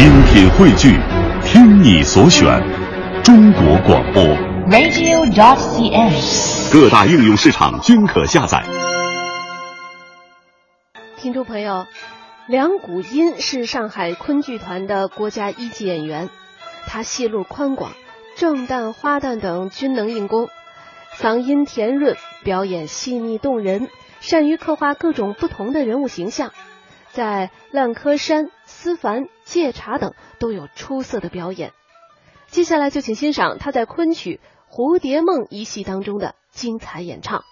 [0.00, 0.98] 精品汇聚，
[1.44, 2.58] 听你所选，
[3.22, 4.22] 中国广播。
[4.70, 6.72] radio.cn。
[6.72, 8.64] 各大应用市场均可下载。
[11.18, 11.84] 听众朋友，
[12.48, 16.30] 梁谷音是上海昆剧团的国家一级演员，
[16.86, 17.92] 他戏路宽广，
[18.36, 20.48] 正旦、花旦等均能应功，
[21.18, 23.90] 嗓音甜润，表演细腻动人，
[24.20, 26.52] 善于刻画各种不同的人物形象，
[27.12, 31.72] 在《烂柯山》《思凡》《戒茶》等都有出色的表演。
[32.46, 34.40] 接下来就请欣赏他在昆曲
[34.72, 37.44] 《蝴蝶梦》一戏当中的精彩演唱。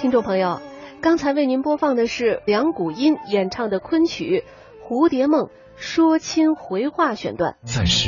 [0.00, 0.60] 听众朋友，
[1.02, 4.44] 刚才为您播放的是梁谷音演唱的昆曲
[4.88, 7.56] 《蝴蝶梦·说亲回话》选段。
[7.64, 8.06] 暂时